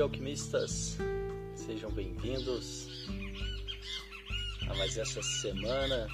[0.00, 0.96] Dia, alquimistas!
[1.54, 3.06] Sejam bem-vindos
[4.66, 6.08] a mais essa semana,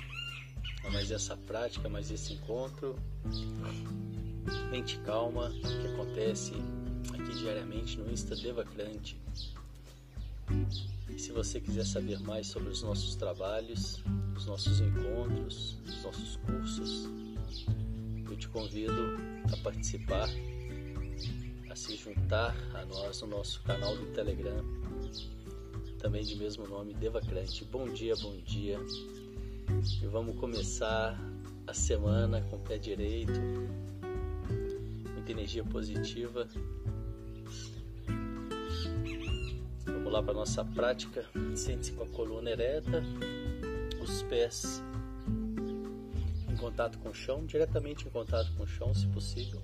[0.82, 2.96] a mais essa prática, a mais esse encontro.
[4.72, 6.52] Mente calma, que acontece
[7.14, 9.20] aqui diariamente no Insta Devacrante.
[11.09, 14.02] E se você quiser saber mais sobre os nossos trabalhos,
[14.37, 17.09] os nossos encontros, os nossos cursos,
[18.29, 19.16] eu te convido
[19.52, 20.29] a participar
[21.87, 24.65] se juntar a nós no nosso canal do Telegram,
[26.01, 27.65] também de mesmo nome, Devacrante.
[27.65, 28.76] Bom dia, bom dia.
[30.02, 31.16] E vamos começar
[31.64, 33.40] a semana com o pé direito,
[35.14, 36.48] muita energia positiva.
[39.84, 41.24] Vamos lá para a nossa prática.
[41.54, 43.01] Sente-se com a coluna ereta,
[44.02, 44.82] os pés
[46.51, 49.62] em contato com o chão, diretamente em contato com o chão, se possível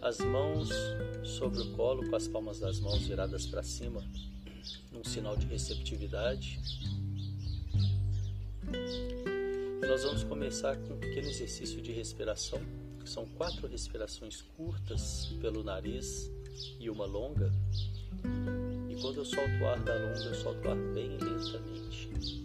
[0.00, 0.68] as mãos
[1.22, 4.02] sobre o colo, com as palmas das mãos viradas para cima,
[4.92, 6.60] num sinal de receptividade.
[9.82, 12.60] E nós vamos começar com um pequeno exercício de respiração,
[13.00, 16.30] que são quatro respirações curtas pelo nariz
[16.80, 17.52] e uma longa.
[18.88, 22.44] E quando eu solto o ar da longa, eu solto o ar bem lentamente.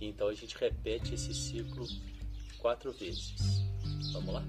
[0.00, 1.86] Então a gente repete esse ciclo
[2.58, 3.34] quatro vezes.
[4.12, 4.44] Vamos lá?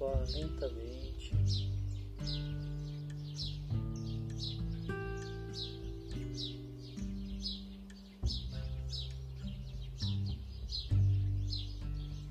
[0.00, 1.32] Solta o ar lentamente.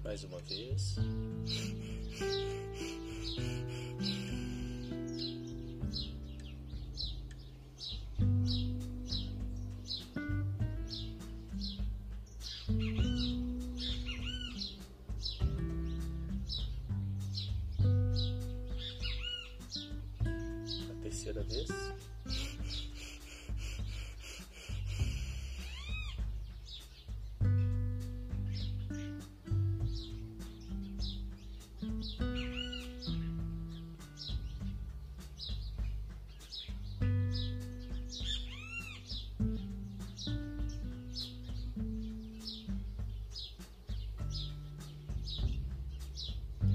[0.04, 0.96] Mais uma vez.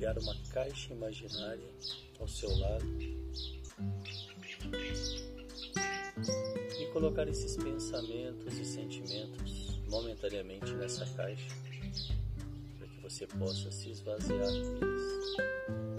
[0.00, 1.68] Criar uma caixa imaginária
[2.18, 2.86] ao seu lado
[6.80, 11.54] e colocar esses pensamentos e sentimentos momentaneamente nessa caixa
[12.78, 15.89] para que você possa se esvaziar deles.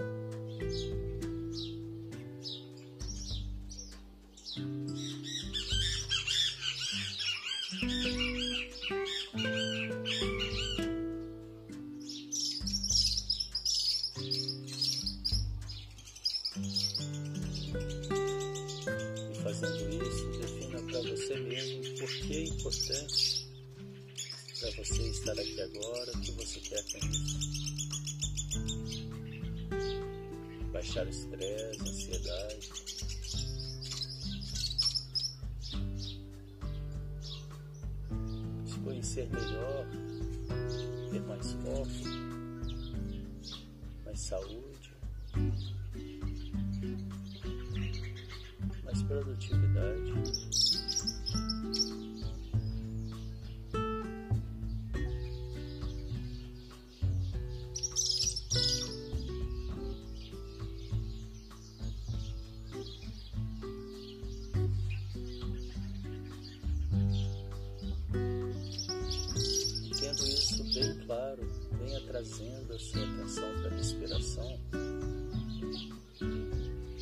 [72.22, 74.60] Trazendo a sua atenção para a respiração.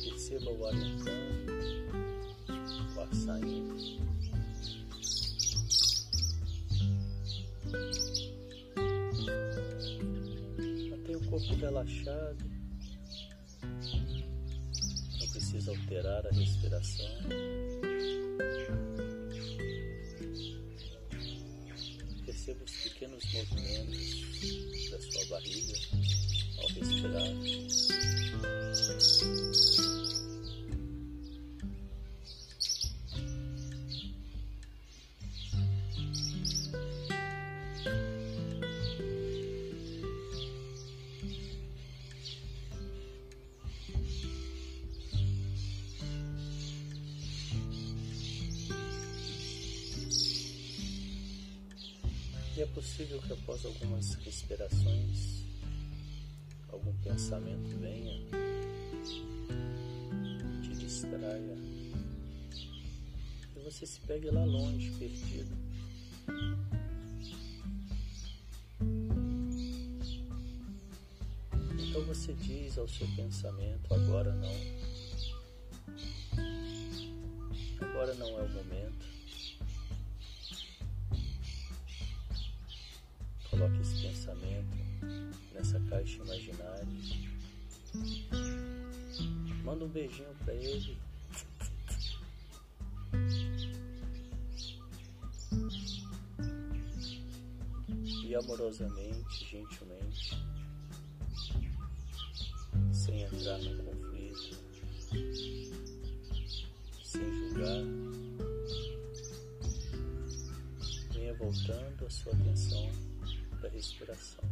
[0.03, 1.51] Perceba o ar entrando
[2.95, 4.01] O ar saindo.
[10.89, 12.51] Mantenha o corpo relaxado.
[15.19, 17.05] Não precisa alterar a respiração.
[22.59, 25.79] Os pequenos movimentos da sua barriga
[26.57, 27.31] ao respirar.
[52.73, 55.43] Possível que após algumas respirações,
[56.69, 58.17] algum pensamento venha,
[60.61, 61.57] te distraia
[63.55, 65.57] e você se pegue lá longe, perdido.
[71.77, 74.80] Então você diz ao seu pensamento: agora não.
[83.61, 84.75] Coloque esse pensamento
[85.53, 86.87] nessa caixa imaginária.
[89.63, 90.97] Manda um beijinho para ele.
[98.25, 100.43] E amorosamente, gentilmente,
[102.91, 104.57] sem entrar no conflito,
[107.03, 107.83] sem julgar,
[111.13, 113.00] venha voltando a sua atenção
[113.61, 114.43] da respiração.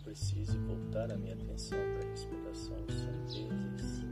[0.00, 4.04] Eu precise voltar a minha atenção para a respiração cem vezes,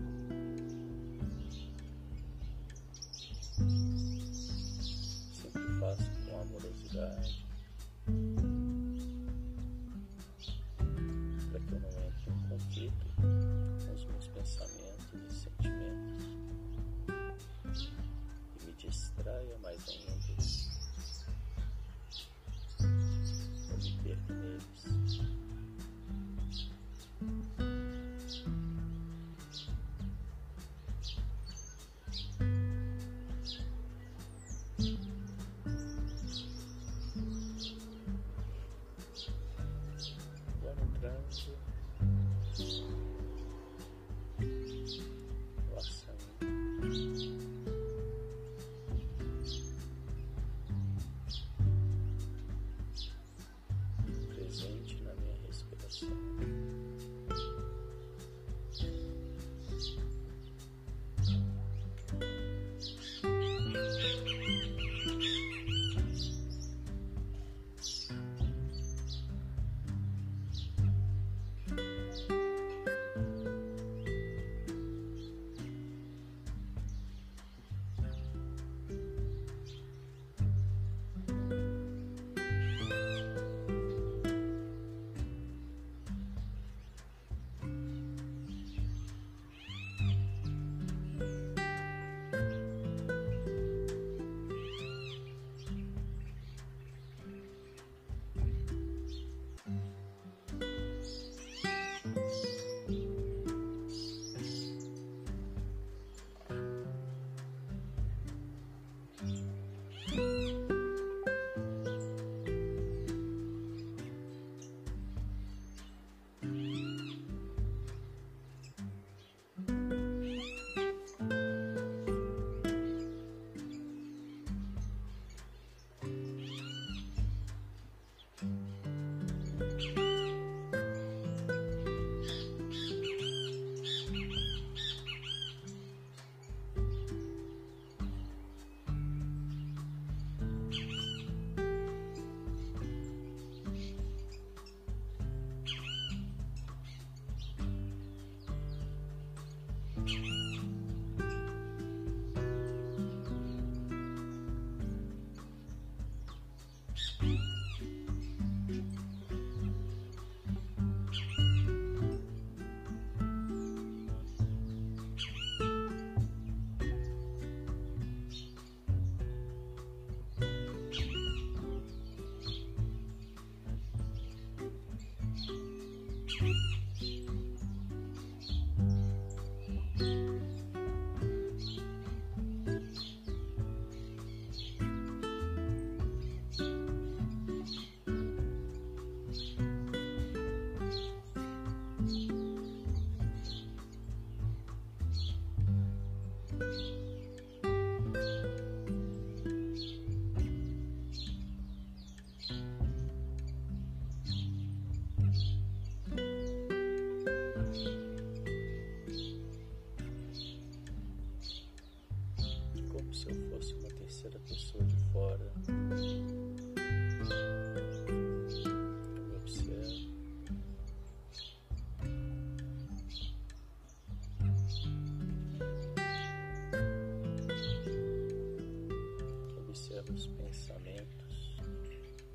[230.13, 231.57] os pensamentos,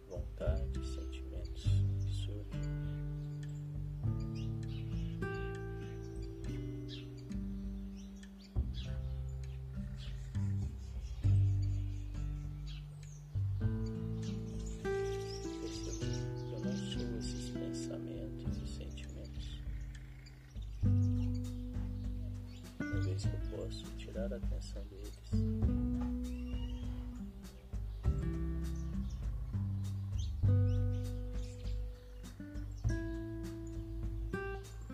[0.08, 2.62] vontades, sentimentos que surgem.
[16.52, 19.62] Eu não sou esses pensamentos e sentimentos.
[22.80, 25.43] Uma vez que eu posso tirar a atenção deles.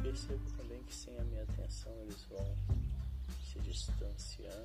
[0.09, 2.55] Percebo também que sem a minha atenção eles vão
[3.45, 4.55] se distanciando.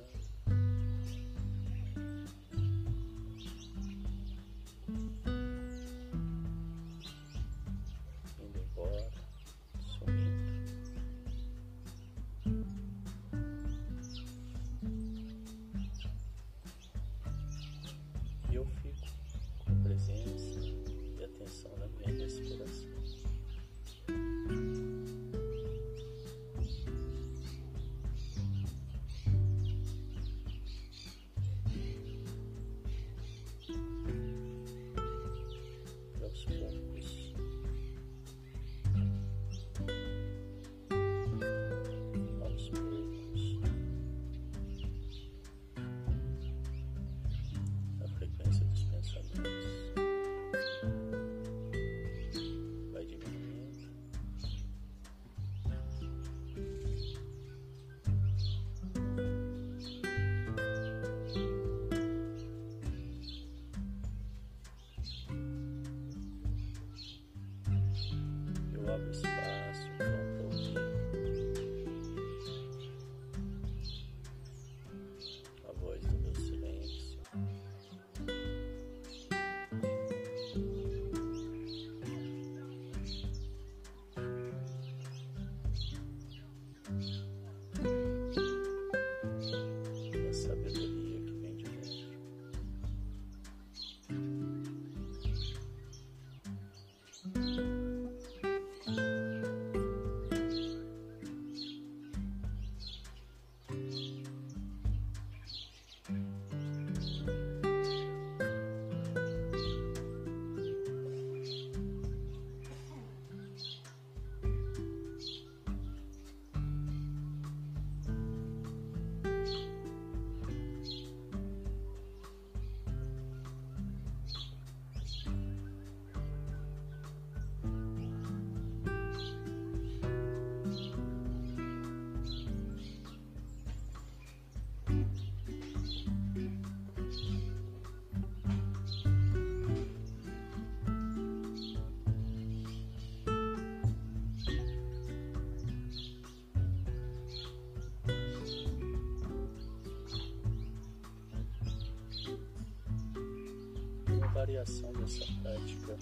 [154.55, 155.97] Uma variação dessa prática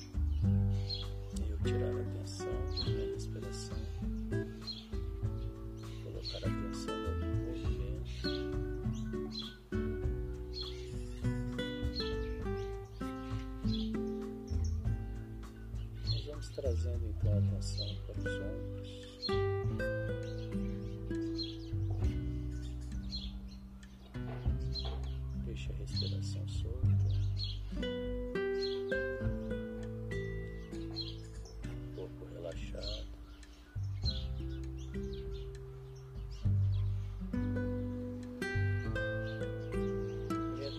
[1.42, 3.78] é eu tirar a atenção da minha respiração,
[6.04, 8.30] colocar a atenção no movimento.
[16.06, 19.13] Nós vamos trazendo então a atenção para os ombros.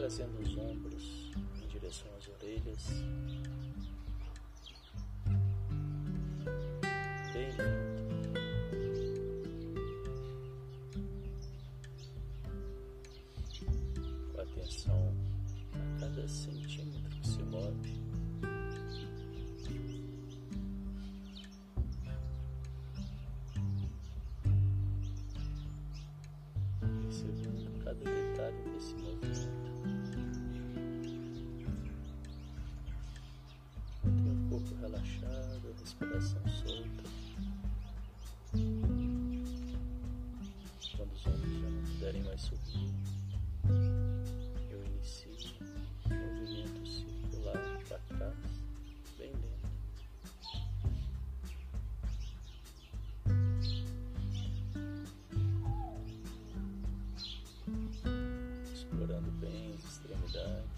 [0.04, 2.88] Trazendo os ombros em direção às orelhas.
[7.32, 8.04] Bem lento.
[14.34, 15.14] Com atenção
[15.72, 18.02] a cada centímetro que se move.
[27.00, 29.53] Percebendo cada detalhe desse movimento.
[36.04, 37.04] Respiração solta.
[40.96, 42.94] Quando os ombros já não puderem mais subir,
[44.70, 45.30] eu inicio
[46.06, 48.34] um movimento circular para trás,
[49.18, 49.64] bem lento.
[58.72, 60.73] Explorando bem as extremidades.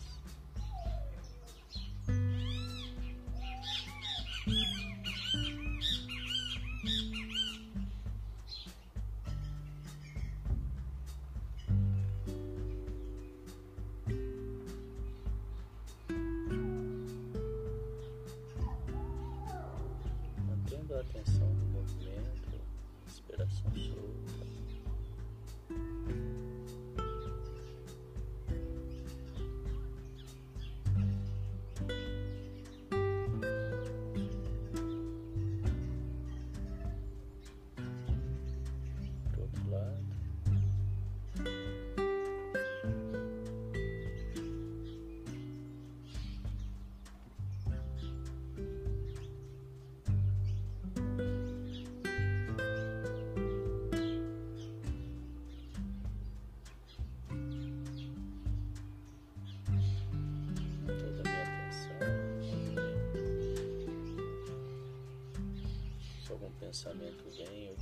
[66.77, 67.76] Pensamento vem, eu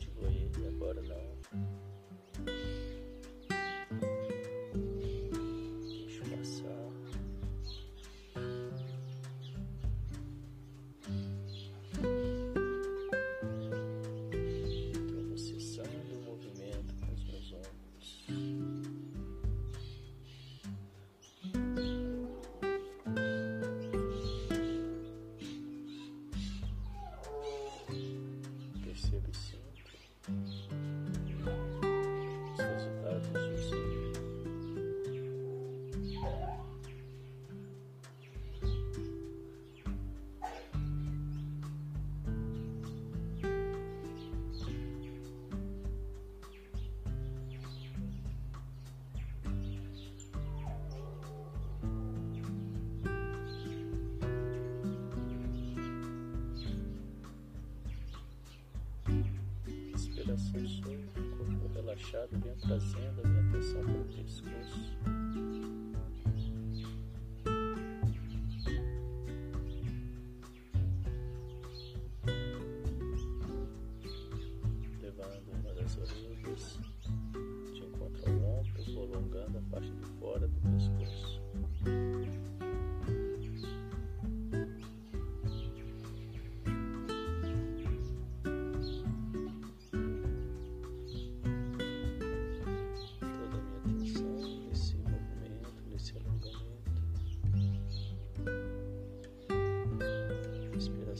[60.34, 64.93] Respiração solta, corpo relaxado, venha trazendo a minha atenção para o pescoço.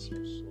[0.05, 0.44] Respiração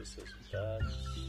[0.00, 1.19] os resultados dessa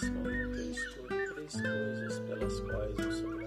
[0.00, 3.41] Momento eu estou três coisas pelas quais eu sou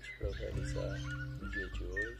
[0.00, 0.98] importante para eu realizar
[1.40, 2.19] no dia de hoje.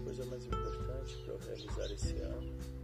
[0.00, 2.79] coisa mais importante para eu realizar esse ano.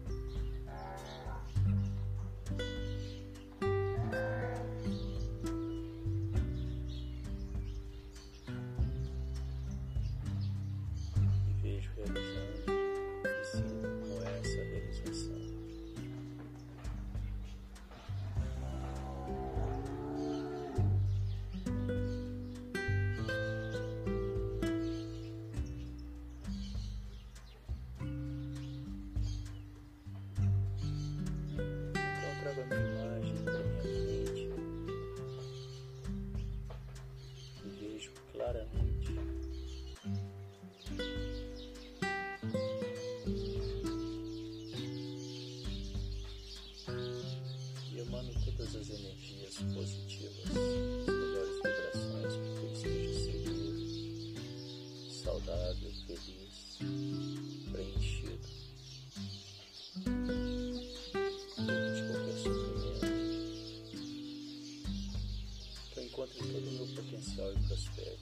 [66.27, 68.19] Encontre todo o meu potencial e prospere.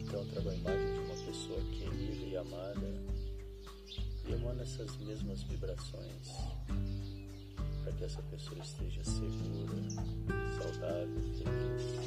[0.00, 3.02] Então trago a imagem de uma pessoa querida e amada
[4.26, 6.28] e emana essas mesmas vibrações
[7.84, 9.90] para que essa pessoa esteja segura,
[10.58, 11.98] saudável, feliz,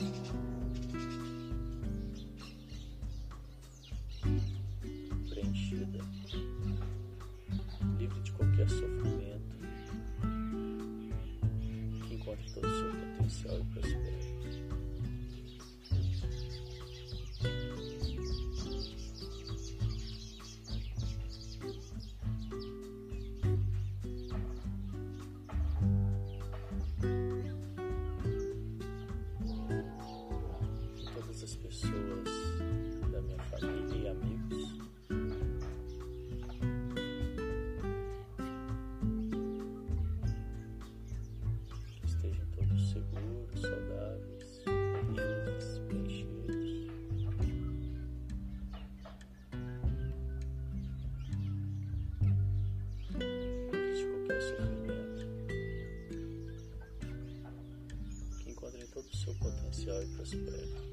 [59.71, 60.90] o seu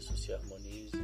[0.00, 0.96] isso se harmonize,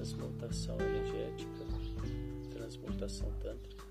[0.00, 1.66] transmutação energética,
[2.54, 3.84] transmutação tântrica.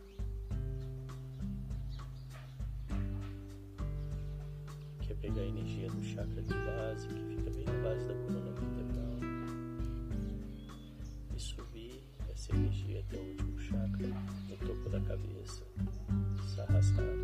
[5.01, 8.15] Que é pegar a energia do chakra de base, que fica bem na base da
[8.15, 9.19] coluna vertebral,
[11.35, 12.01] e subir
[12.31, 14.07] essa energia até o último chakra,
[14.49, 15.63] no topo da cabeça,
[16.55, 17.19] sarrastada.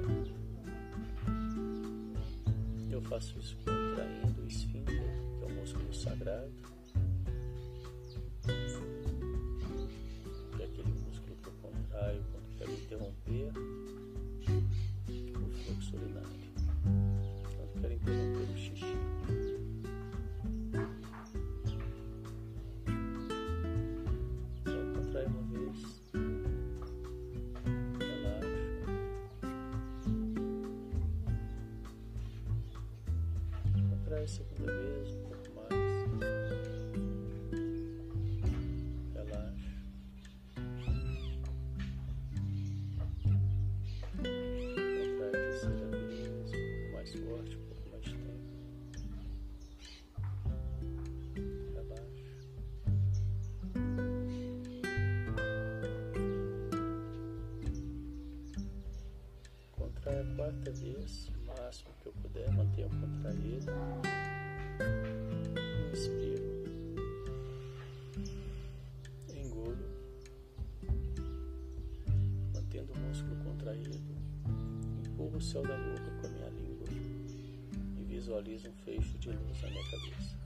[2.91, 5.01] Eu faço isso contraindo o esfíncter,
[5.39, 6.74] que é o músculo sagrado.
[61.05, 63.71] O máximo que eu puder, mantenha contraído.
[65.93, 66.65] Inspiro.
[69.29, 69.77] Engulo.
[72.53, 74.15] Mantendo o músculo contraído.
[75.05, 76.87] Empurro o céu da boca com a minha língua
[77.97, 80.44] e visualizo um fecho de luz na minha cabeça.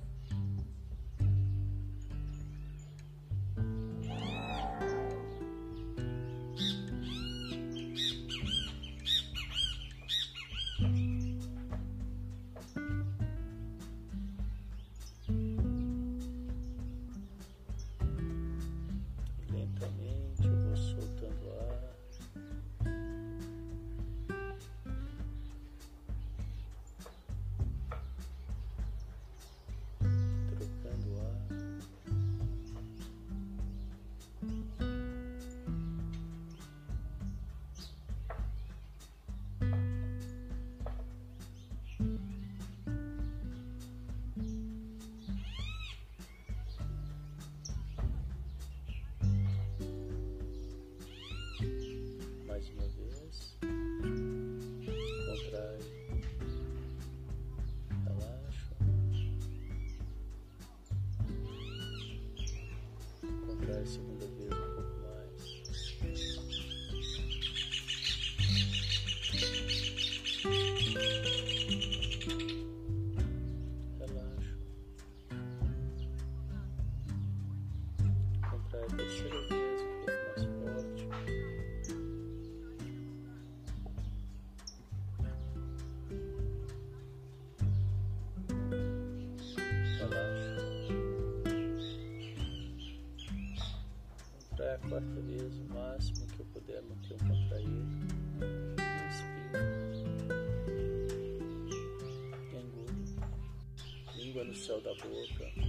[96.69, 97.83] dela, que eu contra ele.
[99.07, 99.59] Inspira.
[104.15, 105.68] Língua no céu da boca.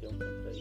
[0.00, 0.52] 给我们的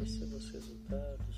[0.00, 1.29] perceba os resultados.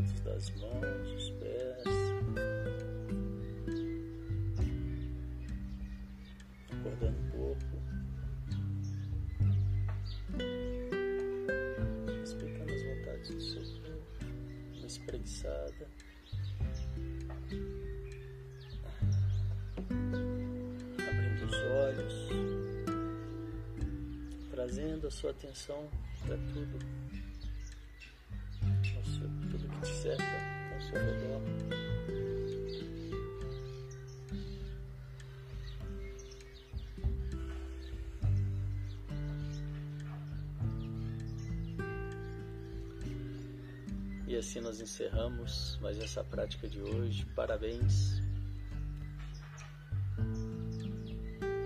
[0.00, 1.84] Dedos das mãos, os pés.
[6.72, 7.76] Acordando o corpo.
[12.20, 14.24] Respeitando as vontades do seu corpo.
[14.76, 15.88] Uma espreguiçada.
[21.08, 22.14] Abrindo os olhos.
[24.50, 25.88] Trazendo a sua atenção
[26.26, 27.09] para tudo
[29.90, 30.24] cerca
[30.72, 31.40] ao seu redor.
[44.26, 47.26] E assim nós encerramos mais essa prática de hoje.
[47.34, 48.22] Parabéns.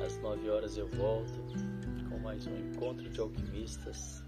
[0.05, 1.45] Às nove horas eu volto
[2.09, 4.24] com mais um encontro de alquimistas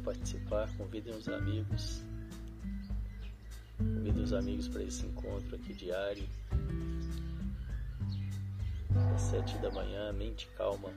[0.00, 2.02] participar, convidem os amigos.
[3.78, 6.28] Convidem os amigos para esse encontro aqui diário.
[9.14, 10.90] Às sete da manhã, mente calma.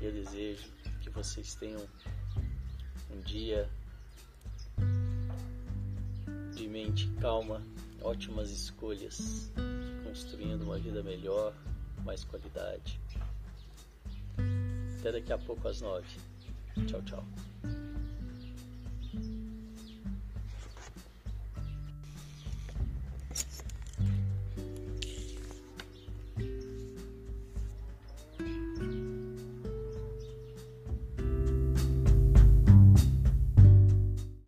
[0.00, 0.70] Eu desejo
[1.00, 1.82] que vocês tenham
[3.10, 3.68] um dia
[6.54, 7.62] de mente calma,
[8.02, 9.50] ótimas escolhas,
[10.04, 11.54] construindo uma vida melhor,
[12.04, 13.00] mais qualidade.
[15.06, 16.04] Até daqui a pouco às nove.
[16.88, 17.24] Tchau, tchau.